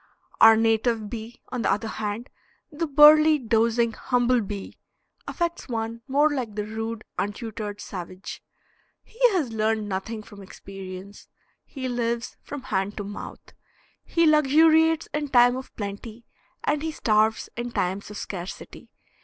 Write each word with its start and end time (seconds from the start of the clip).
Our 0.39 0.57
native 0.57 1.11
bee, 1.11 1.39
on 1.49 1.61
the 1.61 1.71
other 1.71 1.87
hand, 1.87 2.31
"the 2.71 2.87
burly, 2.87 3.37
dozing 3.37 3.91
humble 3.93 4.41
bee," 4.41 4.79
affects 5.27 5.69
one 5.69 6.01
more 6.07 6.31
like 6.31 6.55
the 6.55 6.65
rude, 6.65 7.03
untutored 7.19 7.79
savage. 7.79 8.41
He 9.03 9.19
has 9.33 9.53
learned 9.53 9.87
nothing 9.87 10.23
from 10.23 10.41
experience. 10.41 11.27
He 11.65 11.87
lives 11.87 12.35
from 12.41 12.63
hand 12.63 12.97
to 12.97 13.03
mouth. 13.03 13.53
He 14.03 14.25
luxuriates 14.25 15.07
in 15.13 15.27
time 15.27 15.55
of 15.55 15.71
plenty, 15.75 16.25
and 16.63 16.81
he 16.81 16.91
starves 16.91 17.49
in 17.55 17.69
times 17.71 18.09
of 18.09 18.17
scarcity. 18.17 18.89